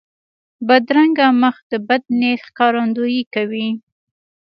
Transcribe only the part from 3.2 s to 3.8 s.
کوي